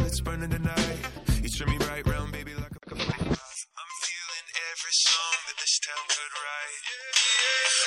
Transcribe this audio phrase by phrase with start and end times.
[0.00, 0.98] let's burn in the night.
[1.42, 2.98] You turn me right round, baby, like a fire.
[2.98, 6.82] I'm feeling every song that this town could write.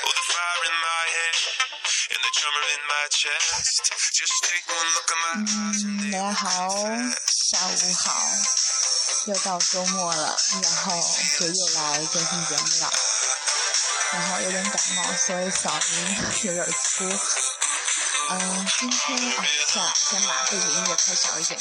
[0.04, 1.36] Oh, the fire in my head
[2.14, 3.92] and the drummer in my chest.
[4.18, 7.16] Just take one look at my eyes and 嗯， they 大家好 confess.，
[7.48, 7.72] 下午
[8.04, 8.08] 好，
[9.28, 10.92] 又到周末了，然后
[11.40, 12.92] 就又来更新节目了，
[14.14, 15.96] 然后有点感冒，所以嗓音
[16.44, 17.06] 有点粗。
[18.30, 21.58] 嗯，今天啊，算了，先把背景音乐开小一点，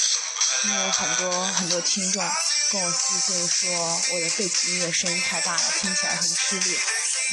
[0.64, 2.24] 因为有很多很多听众
[2.70, 3.72] 跟我私信说
[4.14, 6.80] 我的背景音乐声音太大了，听起来很吃力。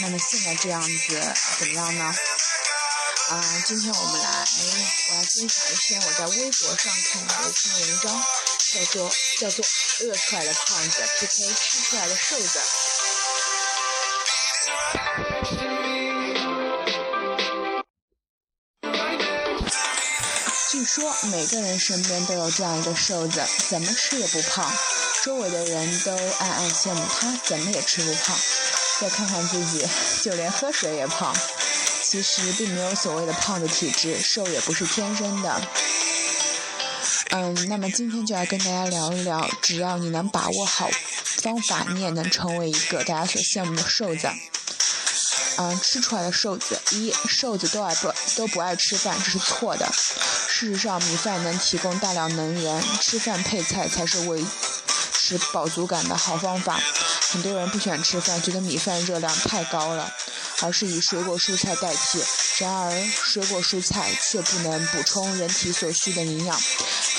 [0.01, 2.15] 那么现在这样子怎么样呢？
[3.29, 4.29] 啊、今天我们来，
[5.11, 8.25] 我来分享一篇我在微博上看到的一篇文章，
[8.73, 9.63] 叫做叫做
[10.01, 12.59] 饿出来的胖子 PK 吃出来的瘦子。
[20.89, 24.73] 说每个人身边都有这样一个瘦子，怎么吃也不胖，
[25.23, 28.35] 周围的人都暗暗羡慕他，怎么也吃不胖。
[28.99, 29.87] 再看看自己，
[30.23, 31.37] 就连喝水也胖。
[32.03, 35.61] 其实并没有所谓的胖的体质，瘦也不是天生的。
[37.33, 40.89] 嗯，那么今天就来跟大家聊一聊，只要你能把握好
[41.43, 44.31] 方法，你也能成为一个大家所羡慕的瘦子。
[45.59, 49.87] 嗯，吃出来的瘦子，一瘦子都爱不都不爱吃饭，这是错的。
[50.61, 54.45] 事实上，米饭能提供大量能源，吃饭配菜才是维
[55.13, 56.81] 持饱足感的好方法。
[57.31, 60.13] 很多人不喜欢吃饭，觉得米饭热量太高了，
[60.63, 62.21] 而是以水果蔬菜代替。
[62.59, 66.61] 然而，水果蔬菜却不能补充人体所需的营养，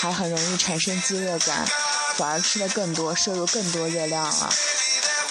[0.02, 1.66] 还很容易产生饥饿感，
[2.17, 4.54] 反而吃的更多，摄入更多热量了。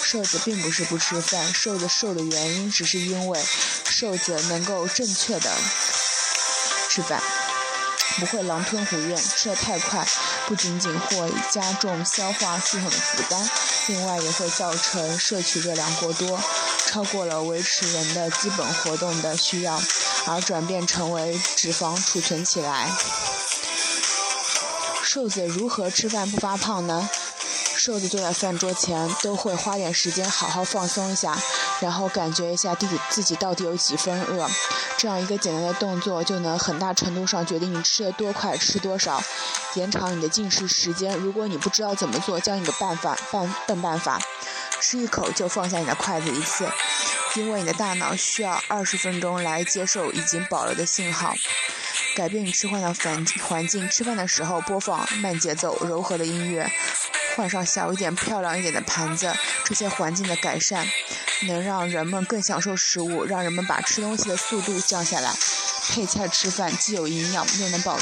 [0.01, 3.39] 瘦子并不是不吃饭，瘦子瘦的原因只是因为
[3.85, 5.55] 瘦子能够正确的
[6.89, 7.21] 吃饭，
[8.19, 10.05] 不会狼吞虎咽，吃的太快，
[10.47, 13.49] 不仅仅会加重消化系统的负担，
[13.87, 16.39] 另外也会造成摄取热量过多，
[16.87, 19.81] 超过了维持人的基本活动的需要，
[20.25, 22.91] 而转变成为脂肪储存起来。
[25.03, 27.09] 瘦子如何吃饭不发胖呢？
[27.75, 31.35] 瘦子坐在饭桌前都会花点时间好好放松一下，
[31.79, 34.49] 然后感觉一下自己自己到底有几分饿。
[34.97, 39.21] 这样一个简单的动作就能很大程度上决定你吃的多快，吃多少，
[39.75, 41.15] 延长你的进食时间。
[41.17, 44.19] 如果你不知道怎么做，教你个办法，办笨办法，
[44.81, 46.69] 吃一口就放下你的筷子一次，
[47.35, 51.33] 因为你的大脑需要二十分钟来接受已经饱了的信号。
[52.15, 56.69] 改变你吃饭的环环境，吃饭的时候播放慢节奏、柔和的音乐，
[57.37, 60.85] 换上小一点、漂亮一点的盘子，这些环境的改善，
[61.41, 65.33] 能让人们更享受食物，让人们把吃东西的速度降下来。
[65.89, 67.97] 配菜吃饭既有营养，又能保，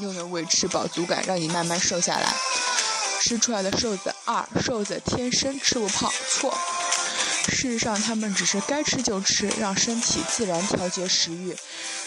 [0.00, 2.34] 又能维持饱足感，让你慢慢瘦下来。
[3.20, 6.56] 吃出来的瘦子二，瘦子天生吃不胖，错。
[7.48, 11.56] 事实上，他们只是该吃就吃，让身体自然调节食欲，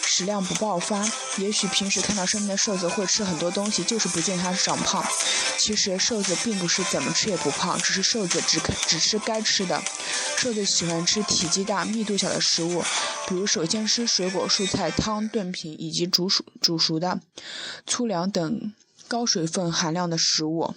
[0.06, 1.04] 食量不爆发。
[1.38, 5.04] 也许平时看到身边的瘦子会吃很多东西，就是不见他长胖。
[5.58, 9.82] 其实瘦子并不是怎么吃也不胖，只是瘦子只只吃该吃的。
[10.38, 12.82] 瘦子喜欢吃体积大、密度小的食物，
[13.28, 17.20] 比如首先吃水果、蔬菜、汤、炖品以及煮熟煮熟的
[17.86, 18.72] 粗粮等
[19.08, 20.74] 高水分含量的食物。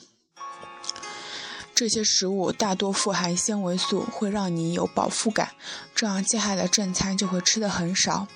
[1.76, 5.52] 这些食物大多富含纤维素，会让你有饱腹感，
[5.96, 8.28] 这样接下来的正餐就会吃的很少。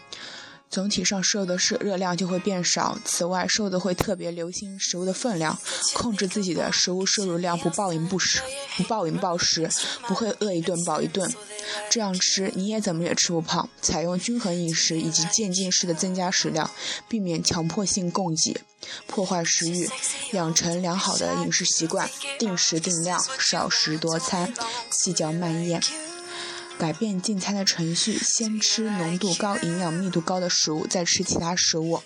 [0.73, 2.97] 总体上摄入的是热量就会变少。
[3.05, 5.55] 此外，瘦子会特别留心食物的分量，
[5.93, 8.41] 控制自己的食物摄入量，不暴饮不食，
[8.75, 9.69] 不暴饮暴食，
[10.07, 11.31] 不会饿一顿饱一顿。
[11.91, 13.69] 这样吃你也怎么也吃不胖。
[13.83, 16.71] 采用均衡饮食以及渐进式的增加食量，
[17.07, 18.59] 避免强迫性供给，
[19.05, 19.87] 破坏食欲，
[20.31, 22.09] 养成良好的饮食习惯，
[22.39, 24.51] 定时定量，少食多餐，
[24.89, 25.79] 细嚼慢咽。
[26.77, 32.01] 改变进餐的程序，先吃浓度高、营养密度高的食物，再吃其他食物。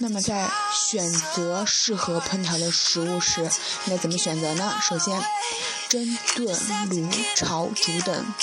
[0.00, 0.50] 那么在
[0.90, 4.76] 选择适合烹调的食物时，应该怎么选择呢？
[4.82, 5.18] 首先，
[5.88, 6.54] 蒸、炖、
[6.90, 8.34] 卤、炒、煮等，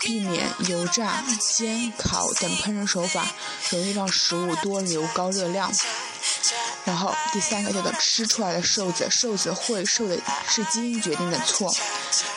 [0.00, 3.26] 避免油炸、煎、烤等烹饪手法，
[3.70, 5.72] 容易让食物多留高热量。
[6.84, 10.18] 然后第三个叫做吃出来的瘦子，瘦子会瘦的
[10.48, 11.72] 是基因决定的错。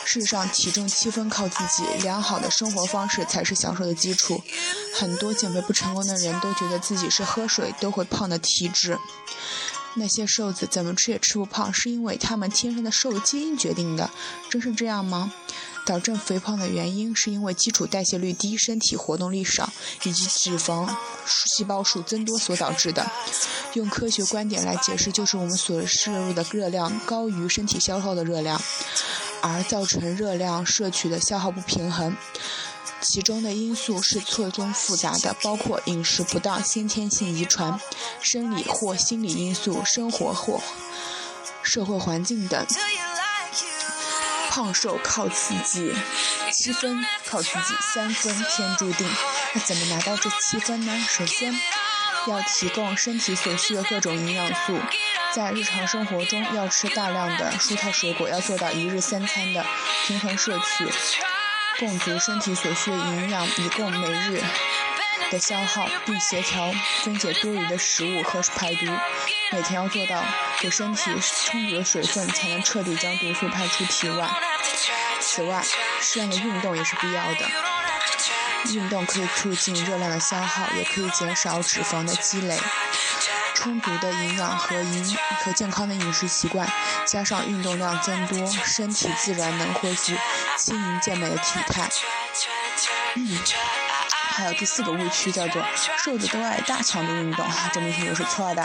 [0.04, 4.40] 事实上，体重七分靠自己，良好的生活方式才是享受的基础。
[4.94, 8.98] 很多减肥不成功的人都觉得自己是喝水都会胖的体质。
[9.94, 14.10] 那些瘦子怎么吃也吃不胖，是因为他们天生的瘦基因决定的，
[14.50, 15.32] 真是这样吗？
[15.84, 19.72] 导致肥胖的原因是因为基础代谢率低、身体活动力少
[20.04, 20.88] 以及脂肪
[21.26, 23.10] 细胞数增多所导致的。
[23.74, 28.60] 用科学观点来解释，就是我们所摄入的热量高于身体消耗的热量，
[29.42, 32.16] 而造成热量摄取的消耗不平衡。
[33.00, 37.78] 其中的因素是错综复杂的，包括饮食不当、先天性遗传、
[38.22, 40.58] 生理或心理因素、生活或
[41.62, 42.66] 社会环境等。
[44.54, 45.92] 胖瘦靠自己，
[46.52, 49.04] 七分靠自己，三分天注定。
[49.52, 50.96] 那怎么拿到这七分呢？
[51.08, 51.52] 首先，
[52.28, 54.78] 要提供身体所需的各种营养素，
[55.34, 59.66] 在日常生活中要吃大量的蔬菜水果，要做到一日三餐的
[60.06, 60.88] 平衡摄取，
[61.80, 64.40] 供足身体所需的营养，以供每日
[65.34, 66.70] 的消耗，并协调
[67.02, 68.86] 分解多余的食物和排毒。
[69.50, 70.24] 每天要做到
[70.60, 71.10] 给身体
[71.44, 74.30] 充足的水分，才能彻底将毒素排出体外。
[75.20, 75.60] 此外，
[76.00, 77.50] 适量的运动也是必要的。
[78.72, 82.56] 运动可以促进热量的消耗，也可以减少脂肪的积累。
[83.54, 86.68] 充足的营养和营和健康的饮食习惯，
[87.06, 90.12] 加上运动量增多，身体自然能恢复
[90.58, 91.88] 轻盈健美的体态。
[94.36, 95.64] 还有第四个误区叫做
[95.96, 98.64] 瘦子都爱大强度运动，这明显就是错的。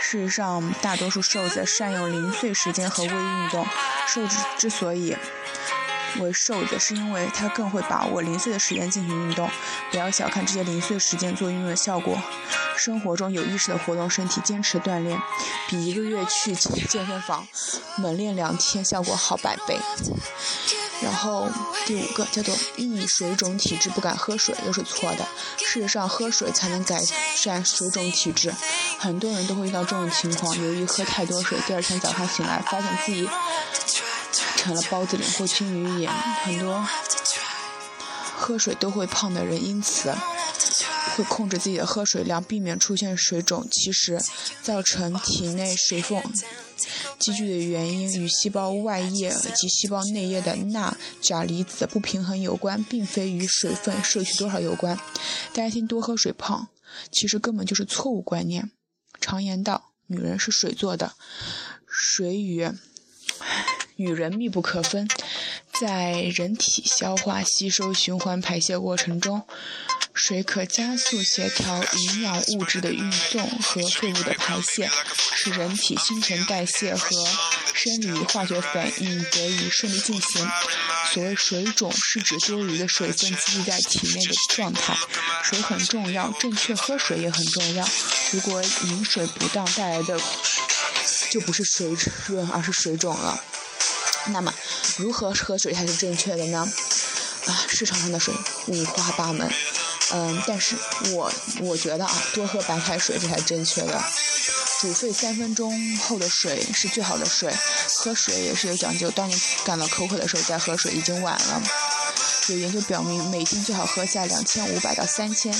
[0.00, 3.64] 事实上，大多数瘦子善用零碎时间和微运动。
[4.08, 5.16] 瘦子之所以
[6.18, 9.48] 为瘦子，是因为他更会把握零碎的时间进行运动。
[9.92, 12.20] 不要小看这些零碎时间做运动的效果。
[12.76, 15.16] 生活中有意识的活动身体，坚持锻炼，
[15.68, 17.46] 比一个月去健身房
[17.96, 19.78] 猛练两天效果好百倍。
[21.04, 21.48] 然后
[21.86, 25.26] 第五个叫做易水肿体质不敢喝水，又是错的。
[25.58, 26.98] 事实上，喝水才能改
[27.36, 28.52] 善水肿体质。
[28.98, 33.28] 很多人都会遇到这种情况：由于喝太多水，第二天早上醒来发现自己
[34.56, 36.10] 成了包子脸或青鱼眼。
[36.42, 36.82] 很多
[38.34, 40.16] 喝水都会胖的人，因此
[41.14, 43.66] 会控制自己的喝水量，避免出现水肿。
[43.70, 44.20] 其实，
[44.62, 46.22] 造成体内水分。
[47.18, 54.98] 积聚的原因与细胞外液及细胞内液的钠钾离子不平衡有关，并非与水分摄取多少有关。
[55.52, 56.68] 担心多喝水胖，
[57.12, 58.70] 其实根本就是错误观念。
[59.20, 61.14] 常言道，女人是水做的，
[61.86, 62.68] 水与
[63.96, 65.08] 女人密不可分。
[65.80, 69.42] 在人体消化、吸收、循环、排泄过程中，
[70.14, 74.88] 水可加速协调营养物质的运送和废物的排泄，
[75.34, 77.10] 使人体新陈代谢和
[77.74, 80.48] 生理化学反应得以顺利进行。
[81.12, 84.96] 所谓水肿，是指多余的水分积聚在体内的状态。
[85.42, 87.86] 水很重要，正确喝水也很重要。
[88.30, 90.18] 如果饮水不当带来的，
[91.30, 91.94] 就不是水
[92.26, 93.38] 润，而是水肿了。
[94.28, 94.54] 那么，
[94.96, 96.66] 如何喝水才是正确的呢？
[97.46, 98.32] 啊，市场上的水
[98.68, 99.52] 五花八门，
[100.12, 100.76] 嗯，但是
[101.12, 104.04] 我我觉得啊，多喝白开水这才正确的。
[104.80, 107.54] 煮沸三分钟后的水是最好的水。
[107.88, 109.34] 喝水也是有讲究，当你
[109.64, 111.62] 感到口渴的时候再喝水已经晚了。
[112.48, 115.54] 有研究表明，每天最好喝下两千五百到三千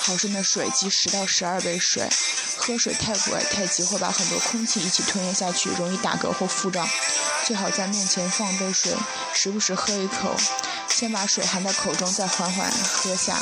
[0.00, 2.08] 毫升的水，即十到十二杯水。
[2.56, 6.88] 喝水太快太急，会把很多空气一起吞咽下去，容易打嗝或腹胀。
[7.44, 8.94] 最好在面前放杯水，
[9.34, 10.34] 时不时喝一口，
[10.94, 13.36] 先把水含在口中，再缓缓喝下。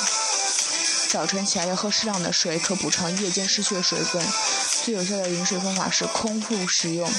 [1.09, 4.25] 早晨起来要喝适量的水，可补偿夜间失去的水分。
[4.85, 7.13] 最有效的饮水方法是空腹使用，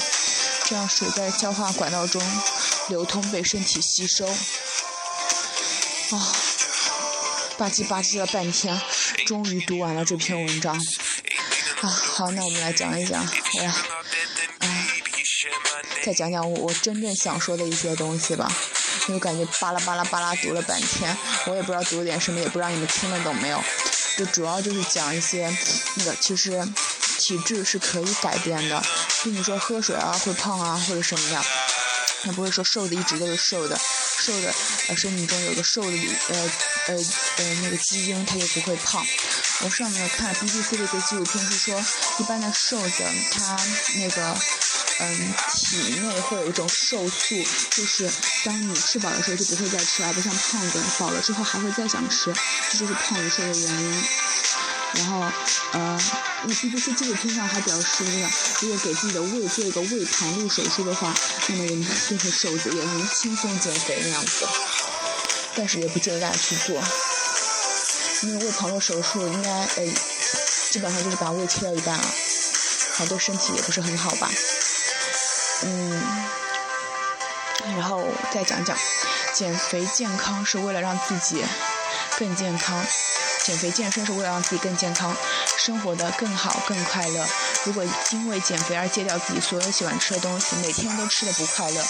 [0.64, 2.20] 这样水在消化管道中
[2.88, 4.26] 流通，被身体吸收。
[4.26, 4.34] 啊，
[7.58, 8.80] 吧唧吧唧了半天，
[9.26, 10.74] 终于读完了这篇文章。
[11.82, 13.72] 啊，好，那我们来讲一讲，我来。
[16.04, 18.50] 再讲讲我我真正想说的一些东西吧，
[19.08, 23.62] 因为感觉巴拉巴拉巴拉读了半天，我也不知道读了点什么，也不知道你们听得懂没有。
[24.16, 25.50] 就主要就是讲一些
[25.96, 26.62] 那个，其实
[27.18, 28.82] 体质是可以改变的，
[29.24, 31.42] 并不是说喝水啊会胖啊或者什么样，
[32.24, 33.78] 那不会说瘦的一直都是瘦的，
[34.18, 34.54] 瘦的
[34.88, 35.96] 呃身体中有个瘦的
[36.28, 36.50] 呃
[36.88, 36.94] 呃
[37.38, 39.02] 呃那个基因，它就不会胖。
[39.62, 41.82] 我上面看 BBC 的一个纪录片是说，
[42.18, 43.56] 一般的瘦子他
[43.96, 44.36] 那个。
[45.00, 47.34] 嗯，体内会有一种瘦素，
[47.70, 48.08] 就是
[48.44, 52.32] 当你吃饱的时候就不会再吃，而不像胖子饱了之后还会再想吃，
[52.70, 54.04] 这就是胖子瘦的原因。
[54.94, 55.20] 然后，
[55.72, 55.98] 呃，
[56.46, 58.30] 那 BBC 纪录片上还表示，那样
[58.60, 61.14] 如果给自己的胃做一个胃盘路手术的话，
[61.48, 64.46] 那么人就是瘦子也能轻松减肥那样子。
[65.54, 66.82] 但是也不建议大家去做，
[68.22, 69.86] 因为胃盘路手术应该呃，
[70.70, 72.14] 基本上就是把胃切掉一半了，
[72.94, 74.30] 好对身体也不是很好吧。
[78.44, 78.78] 再讲讲，
[79.32, 81.44] 减肥健康是为了让自己
[82.18, 82.84] 更健康，
[83.44, 85.16] 减肥健身是为了让自己更健康，
[85.58, 87.26] 生活的更好更快乐。
[87.64, 91.84] 如果因为减肥而戒掉自己所有喜欢吃的东西，每天都吃的不快乐，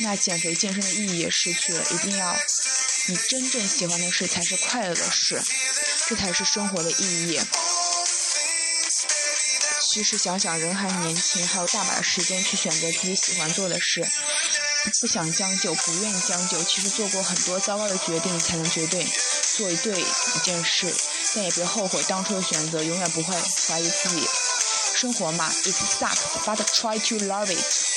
[0.00, 1.84] 那减肥健身的意义也失去了。
[1.90, 2.34] 一定要
[3.08, 5.42] 你真正喜欢的事才是快乐的事，
[6.08, 7.40] 这才是生活的意义。
[9.92, 14.08] 其实想想，人还年轻，还有大把的时间去选择自己喜欢做的事。
[15.00, 19.06] 不想将就，不愿将就，其实做过很多糟糕的决定，才能绝对
[19.56, 20.94] 做一对一件事。
[21.34, 23.34] 但也别后悔当初的选择，永远不会
[23.68, 24.26] 怀疑自己。
[24.94, 27.89] 生活嘛，it sucks，but try to love it。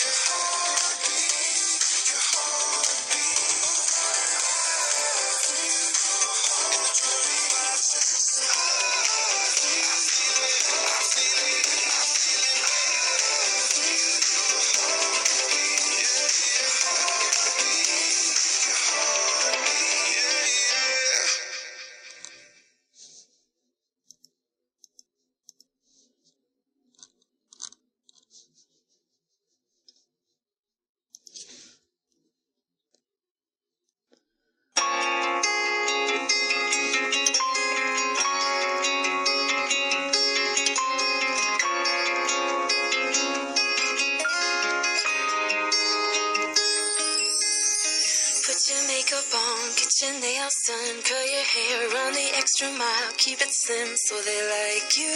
[52.43, 55.15] Extra mile, keep it slim so they like you.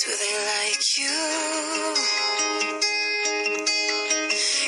[0.00, 1.18] Do they like you?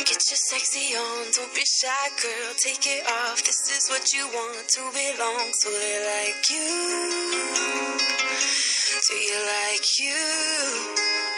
[0.04, 3.42] Get your sexy on, don't be shy, girl, take it off.
[3.42, 6.76] This is what you want to belong, so they like you.
[9.08, 10.08] Do you like you?
[10.10, 11.37] You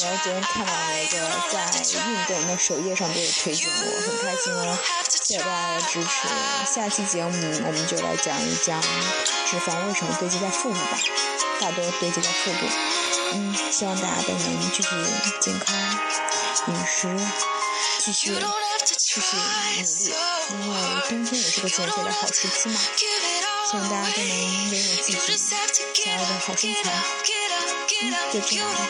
[0.00, 1.18] 然后昨天看到了一个
[1.50, 1.58] 在
[2.06, 4.78] 运动的首页上都有推荐我，很开心哦，
[5.10, 6.28] 谢谢大家的支持。
[6.72, 7.32] 下期节目
[7.66, 10.98] 我们就来讲一讲脂肪为什么堆积在腹部吧，
[11.60, 12.66] 大多堆积在腹部。
[13.32, 14.88] 嗯，希望大家都能继续
[15.40, 15.74] 健康
[16.68, 17.08] 饮食，
[17.98, 18.36] 继续
[18.84, 20.14] 继续努力，
[20.50, 20.74] 因为
[21.08, 22.80] 冬天也是个减肥的好时期嘛。
[23.68, 26.92] 希望大家都能拥有自己想要的好身材。
[28.00, 28.88] 嗯，就这样了。